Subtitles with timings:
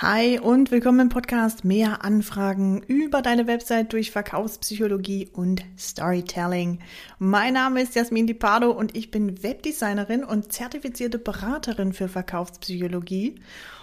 [0.00, 6.78] Hi und willkommen im Podcast Mehr Anfragen über deine Website durch Verkaufspsychologie und Storytelling.
[7.18, 13.40] Mein Name ist Jasmin Di Pardo und ich bin Webdesignerin und zertifizierte Beraterin für Verkaufspsychologie.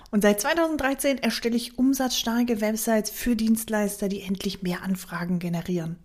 [0.09, 5.97] Und seit 2013 erstelle ich umsatzstarke Websites für Dienstleister, die endlich mehr Anfragen generieren.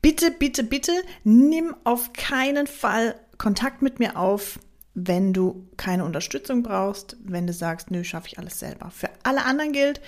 [0.00, 0.92] Bitte, bitte, bitte
[1.24, 4.58] nimm auf keinen Fall Kontakt mit mir auf,
[4.96, 8.90] wenn du keine Unterstützung brauchst, wenn du sagst, nö, schaffe ich alles selber.
[8.90, 10.00] Für alle anderen gilt,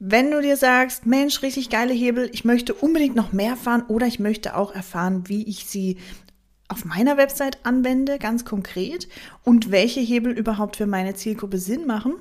[0.00, 4.08] wenn du dir sagst, Mensch, richtig geile Hebel, ich möchte unbedingt noch mehr erfahren oder
[4.08, 5.98] ich möchte auch erfahren, wie ich sie
[6.66, 9.08] auf meiner Website anwende, ganz konkret
[9.44, 12.14] und welche Hebel überhaupt für meine Zielgruppe Sinn machen,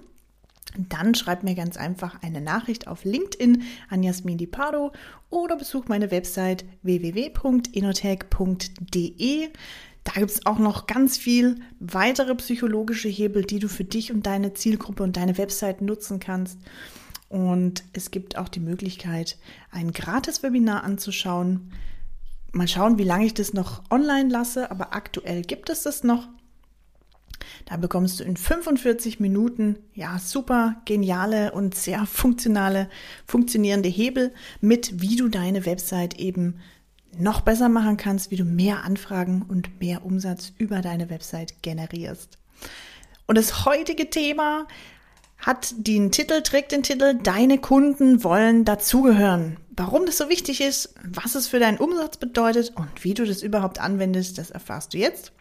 [0.77, 4.91] dann schreib mir ganz einfach eine Nachricht auf LinkedIn an Jasmin Di Pardo
[5.31, 9.49] oder besuch meine Website www.inotech.de.
[10.03, 14.25] Da gibt es auch noch ganz viel weitere psychologische Hebel, die du für dich und
[14.25, 16.57] deine Zielgruppe und deine Website nutzen kannst.
[17.29, 19.37] Und es gibt auch die Möglichkeit,
[19.71, 21.71] ein Gratis-Webinar anzuschauen.
[22.51, 26.27] Mal schauen, wie lange ich das noch online lasse, aber aktuell gibt es das noch.
[27.65, 32.89] Da bekommst du in 45 Minuten ja super geniale und sehr funktionale,
[33.25, 36.59] funktionierende Hebel mit, wie du deine Website eben
[37.19, 42.37] noch besser machen kannst, wie du mehr Anfragen und mehr Umsatz über deine Website generierst.
[43.25, 44.67] Und das heutige Thema
[45.37, 49.57] hat den Titel, trägt den Titel Deine Kunden wollen dazugehören.
[49.75, 53.43] Warum das so wichtig ist, was es für deinen Umsatz bedeutet und wie du das
[53.43, 55.31] überhaupt anwendest, das erfährst du jetzt.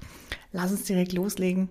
[0.52, 1.68] Lass uns direkt loslegen.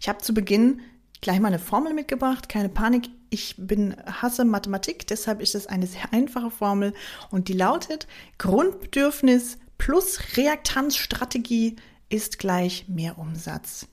[0.00, 0.80] Ich habe zu Beginn
[1.20, 2.48] gleich mal eine Formel mitgebracht.
[2.48, 6.94] Keine Panik, ich bin hasse Mathematik, deshalb ist es eine sehr einfache Formel
[7.30, 8.06] und die lautet
[8.38, 11.76] Grundbedürfnis plus Reaktanzstrategie
[12.08, 13.86] ist gleich mehr Umsatz.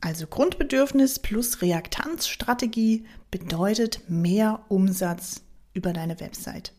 [0.00, 5.42] Also Grundbedürfnis plus Reaktanzstrategie bedeutet mehr Umsatz
[5.74, 6.72] über deine Website.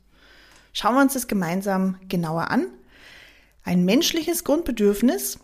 [0.73, 2.67] Schauen wir uns das gemeinsam genauer an.
[3.63, 5.39] Ein menschliches Grundbedürfnis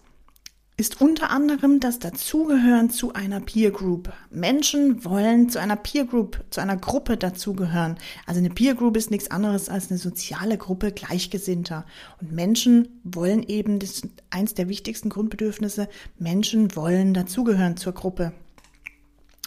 [0.79, 4.13] ist unter anderem das Dazugehören zu einer Peer Group.
[4.31, 7.97] Menschen wollen zu einer Peer Group, zu einer Gruppe dazugehören.
[8.25, 11.85] Also eine Peer Group ist nichts anderes als eine soziale Gruppe Gleichgesinnter.
[12.21, 18.31] Und Menschen wollen eben, das ist eins der wichtigsten Grundbedürfnisse, Menschen wollen dazugehören zur Gruppe.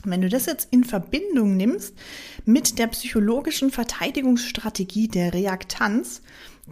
[0.04, 1.94] Wenn du das jetzt in Verbindung nimmst
[2.44, 6.22] mit der psychologischen Verteidigungsstrategie der Reaktanz,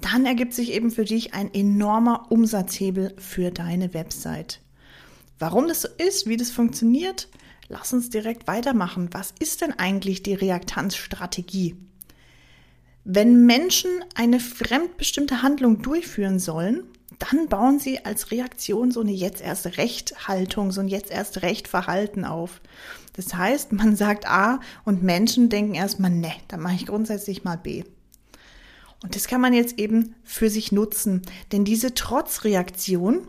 [0.00, 4.60] dann ergibt sich eben für dich ein enormer Umsatzhebel für deine Website.
[5.38, 7.28] Warum das so ist, wie das funktioniert,
[7.68, 9.08] lass uns direkt weitermachen.
[9.12, 11.76] Was ist denn eigentlich die Reaktanzstrategie?
[13.04, 16.84] Wenn Menschen eine fremdbestimmte Handlung durchführen sollen,
[17.18, 21.42] dann bauen sie als Reaktion so eine jetzt erst Recht Haltung, so ein jetzt erst
[21.42, 22.60] Recht Verhalten auf.
[23.14, 27.56] Das heißt, man sagt A und Menschen denken erstmal, ne, dann mache ich grundsätzlich mal
[27.56, 27.84] B.
[29.02, 31.22] Und das kann man jetzt eben für sich nutzen,
[31.52, 33.26] denn diese Trotzreaktion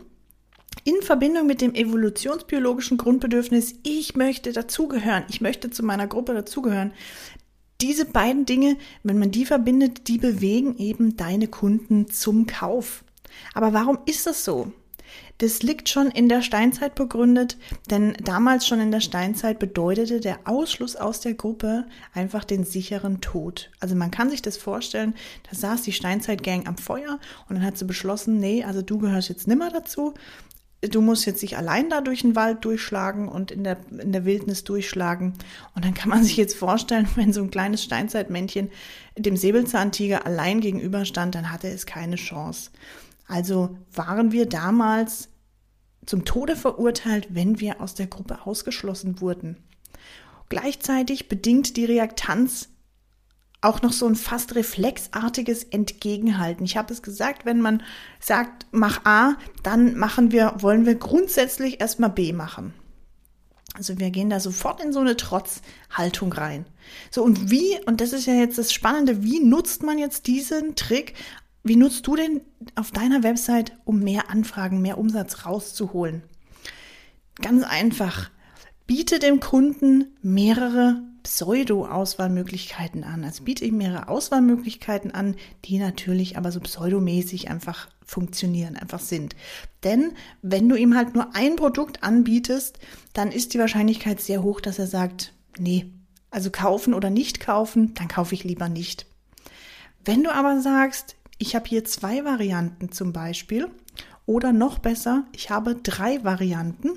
[0.84, 6.92] in Verbindung mit dem evolutionsbiologischen Grundbedürfnis, ich möchte dazugehören, ich möchte zu meiner Gruppe dazugehören,
[7.82, 13.04] diese beiden Dinge, wenn man die verbindet, die bewegen eben deine Kunden zum Kauf.
[13.54, 14.72] Aber warum ist das so?
[15.38, 17.58] Das liegt schon in der Steinzeit begründet,
[17.90, 23.20] denn damals schon in der Steinzeit bedeutete der Ausschluss aus der Gruppe einfach den sicheren
[23.20, 23.70] Tod.
[23.80, 25.14] Also man kann sich das vorstellen,
[25.50, 29.30] da saß die Steinzeitgang am Feuer und dann hat sie beschlossen, nee, also du gehörst
[29.30, 30.14] jetzt nimmer dazu,
[30.82, 34.24] du musst jetzt dich allein da durch den Wald durchschlagen und in der, in der
[34.24, 35.34] Wildnis durchschlagen.
[35.74, 38.70] Und dann kann man sich jetzt vorstellen, wenn so ein kleines Steinzeitmännchen
[39.16, 42.70] dem Säbelzahntiger allein gegenüberstand, dann hatte es keine Chance.
[43.28, 45.28] Also waren wir damals
[46.04, 49.56] zum Tode verurteilt, wenn wir aus der Gruppe ausgeschlossen wurden.
[50.48, 52.68] Gleichzeitig bedingt die Reaktanz
[53.62, 56.64] auch noch so ein fast reflexartiges Entgegenhalten.
[56.64, 57.82] Ich habe es gesagt, wenn man
[58.20, 62.74] sagt, mach A, dann machen wir, wollen wir grundsätzlich erstmal B machen.
[63.74, 66.66] Also wir gehen da sofort in so eine Trotzhaltung rein.
[67.10, 70.74] So und wie, und das ist ja jetzt das Spannende, wie nutzt man jetzt diesen
[70.74, 71.14] Trick
[71.64, 72.40] wie nutzt du denn
[72.74, 76.24] auf deiner Website, um mehr Anfragen, mehr Umsatz rauszuholen?
[77.36, 78.30] Ganz einfach.
[78.86, 83.24] Biete dem Kunden mehrere Pseudo-Auswahlmöglichkeiten an.
[83.24, 89.36] Also biete ihm mehrere Auswahlmöglichkeiten an, die natürlich aber so pseudomäßig einfach funktionieren, einfach sind.
[89.84, 92.78] Denn wenn du ihm halt nur ein Produkt anbietest,
[93.12, 95.92] dann ist die Wahrscheinlichkeit sehr hoch, dass er sagt, nee,
[96.30, 99.06] also kaufen oder nicht kaufen, dann kaufe ich lieber nicht.
[100.04, 103.68] Wenn du aber sagst, ich habe hier zwei Varianten zum Beispiel
[104.26, 106.90] oder noch besser, ich habe drei Varianten.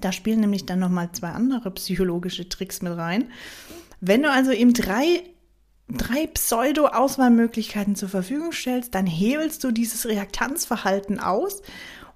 [0.00, 3.30] Da spielen nämlich dann nochmal zwei andere psychologische Tricks mit rein.
[4.00, 5.24] Wenn du also eben drei,
[5.88, 11.62] drei Pseudo-Auswahlmöglichkeiten zur Verfügung stellst, dann hebelst du dieses Reaktanzverhalten aus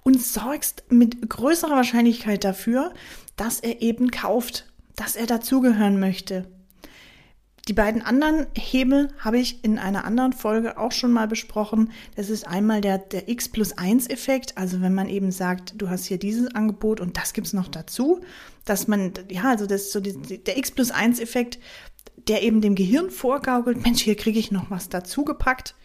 [0.02, 2.93] und sorgst mit größerer Wahrscheinlichkeit dafür,
[3.37, 6.46] dass er eben kauft, dass er dazugehören möchte.
[7.69, 11.93] Die beiden anderen Hebel habe ich in einer anderen Folge auch schon mal besprochen.
[12.17, 14.59] Das ist einmal der, der X plus 1 Effekt.
[14.59, 18.20] Also wenn man eben sagt, du hast hier dieses Angebot und das gibt's noch dazu,
[18.64, 21.61] dass man, ja, also das ist so die, der X plus 1 Effekt,
[22.29, 25.76] der eben dem Gehirn vorgaukelt, Mensch, hier kriege ich noch was dazu gepackt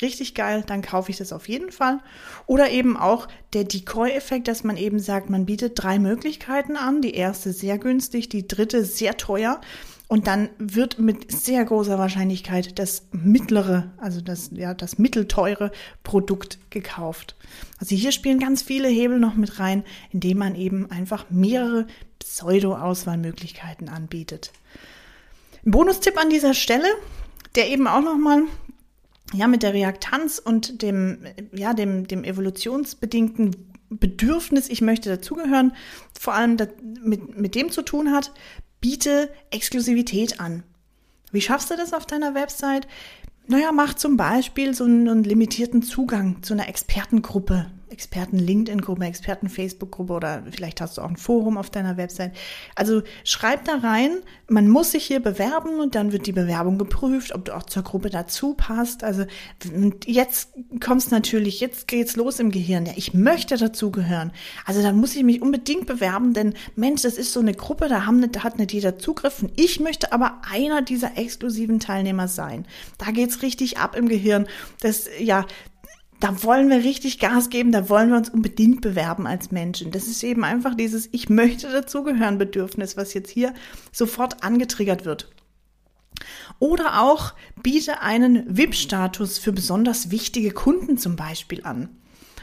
[0.00, 2.00] richtig geil, dann kaufe ich das auf jeden Fall.
[2.46, 7.02] Oder eben auch der Decoy-Effekt, dass man eben sagt, man bietet drei Möglichkeiten an.
[7.02, 9.60] Die erste sehr günstig, die dritte sehr teuer.
[10.08, 15.70] Und dann wird mit sehr großer Wahrscheinlichkeit das mittlere, also das, ja, das mittelteure
[16.02, 17.36] Produkt gekauft.
[17.78, 21.86] Also hier spielen ganz viele Hebel noch mit rein, indem man eben einfach mehrere
[22.20, 24.52] Pseudo-Auswahlmöglichkeiten anbietet.
[25.66, 26.88] Ein Bonustipp an dieser Stelle,
[27.54, 28.44] der eben auch nochmal
[29.34, 31.18] ja, mit der Reaktanz und dem,
[31.52, 33.56] ja, dem, dem evolutionsbedingten
[33.90, 35.72] Bedürfnis, ich möchte dazugehören,
[36.18, 36.56] vor allem
[37.02, 38.32] mit, mit dem zu tun hat,
[38.80, 40.62] biete Exklusivität an.
[41.30, 42.86] Wie schaffst du das auf deiner Website?
[43.46, 50.42] Naja, mach zum Beispiel so einen, einen limitierten Zugang zu einer Expertengruppe Experten-LinkedIn-Gruppe, Experten-Facebook-Gruppe oder
[50.50, 52.32] vielleicht hast du auch ein Forum auf deiner Website.
[52.74, 54.18] Also schreib da rein,
[54.48, 57.82] man muss sich hier bewerben und dann wird die Bewerbung geprüft, ob du auch zur
[57.82, 59.04] Gruppe dazu passt.
[59.04, 59.24] Also
[60.06, 60.50] jetzt
[60.84, 62.86] kommst natürlich, jetzt geht's los im Gehirn.
[62.86, 64.32] Ja, ich möchte dazugehören.
[64.64, 68.06] Also da muss ich mich unbedingt bewerben, denn Mensch, das ist so eine Gruppe, da
[68.06, 69.42] haben, da hat nicht jeder Zugriff.
[69.42, 72.66] Und ich möchte aber einer dieser exklusiven Teilnehmer sein.
[72.98, 74.46] Da geht's richtig ab im Gehirn.
[74.80, 75.46] Das, ja,
[76.20, 79.90] da wollen wir richtig Gas geben, da wollen wir uns unbedingt bewerben als Menschen.
[79.90, 83.54] Das ist eben einfach dieses Ich möchte dazugehören Bedürfnis, was jetzt hier
[83.92, 85.30] sofort angetriggert wird.
[86.58, 91.88] Oder auch biete einen VIP-Status für besonders wichtige Kunden zum Beispiel an.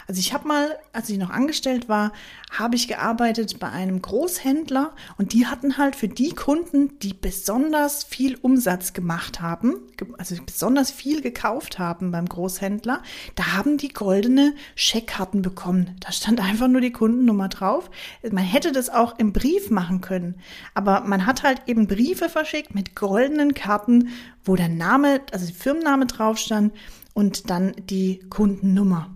[0.07, 2.11] Also ich habe mal, als ich noch angestellt war,
[2.51, 8.03] habe ich gearbeitet bei einem Großhändler und die hatten halt für die Kunden, die besonders
[8.03, 9.75] viel Umsatz gemacht haben,
[10.17, 13.01] also besonders viel gekauft haben beim Großhändler,
[13.33, 15.95] da haben die goldene Scheckkarten bekommen.
[16.01, 17.89] Da stand einfach nur die Kundennummer drauf.
[18.29, 20.35] Man hätte das auch im Brief machen können,
[20.75, 24.09] aber man hat halt eben Briefe verschickt mit goldenen Karten,
[24.43, 26.73] wo der Name, also der Firmenname drauf stand
[27.13, 29.14] und dann die Kundennummer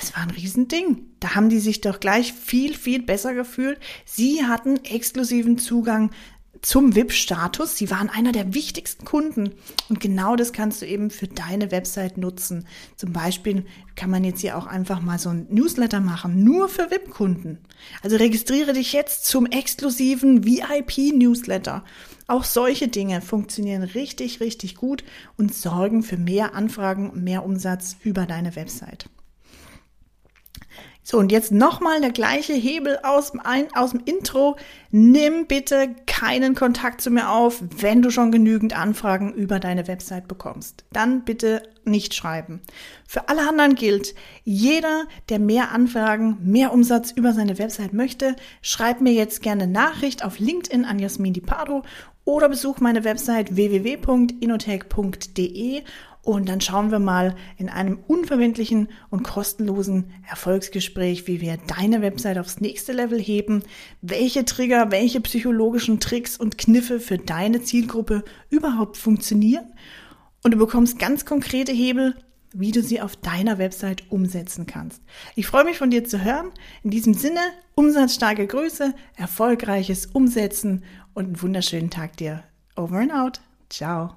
[0.00, 1.06] das war ein Riesending.
[1.20, 3.78] Da haben die sich doch gleich viel, viel besser gefühlt.
[4.04, 6.10] Sie hatten exklusiven Zugang
[6.62, 7.76] zum VIP-Status.
[7.76, 9.54] Sie waren einer der wichtigsten Kunden.
[9.88, 12.66] Und genau das kannst du eben für deine Website nutzen.
[12.96, 13.64] Zum Beispiel
[13.94, 17.58] kann man jetzt hier auch einfach mal so ein Newsletter machen, nur für VIP-Kunden.
[18.02, 21.84] Also registriere dich jetzt zum exklusiven VIP-Newsletter.
[22.26, 25.04] Auch solche Dinge funktionieren richtig, richtig gut
[25.36, 29.08] und sorgen für mehr Anfragen, mehr Umsatz über deine Website.
[31.08, 34.56] So, und jetzt nochmal der gleiche Hebel aus dem, Ein aus dem Intro.
[34.90, 40.26] Nimm bitte keinen Kontakt zu mir auf, wenn du schon genügend Anfragen über deine Website
[40.26, 40.84] bekommst.
[40.92, 42.60] Dann bitte nicht schreiben.
[43.06, 49.00] Für alle anderen gilt, jeder, der mehr Anfragen, mehr Umsatz über seine Website möchte, schreib
[49.00, 51.84] mir jetzt gerne Nachricht auf LinkedIn an Jasmin Di Pardo
[52.24, 55.84] oder besuch meine Website www.inotech.de
[56.26, 62.38] und dann schauen wir mal in einem unverbindlichen und kostenlosen Erfolgsgespräch, wie wir deine Website
[62.38, 63.62] aufs nächste Level heben,
[64.02, 69.72] welche Trigger, welche psychologischen Tricks und Kniffe für deine Zielgruppe überhaupt funktionieren.
[70.42, 72.16] Und du bekommst ganz konkrete Hebel,
[72.52, 75.02] wie du sie auf deiner Website umsetzen kannst.
[75.36, 76.50] Ich freue mich von dir zu hören.
[76.82, 77.40] In diesem Sinne,
[77.76, 80.82] umsatzstarke Grüße, erfolgreiches Umsetzen
[81.14, 82.42] und einen wunderschönen Tag dir.
[82.74, 83.40] Over and out.
[83.70, 84.16] Ciao.